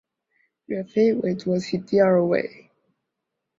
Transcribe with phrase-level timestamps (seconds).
[0.65, 2.71] 岳飞为左起第二位。